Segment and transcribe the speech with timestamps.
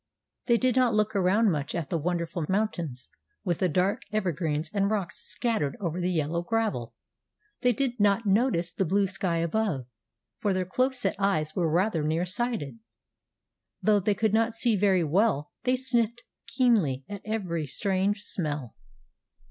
[0.47, 3.07] They did not look around much at the wonderful mountains,
[3.43, 6.95] with the dark evergreens and rocks scattered over the yellow gravel.
[7.59, 9.85] They did not notice the blue sky above,
[10.39, 12.79] for their close set eyes were rather nearsighted.
[13.83, 18.73] Though they could not see very well they sniffed keenly at every strange smell.